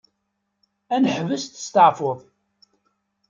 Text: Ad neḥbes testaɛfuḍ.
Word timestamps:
Ad 0.93 1.01
neḥbes 1.03 1.43
testaɛfuḍ. 1.45 2.19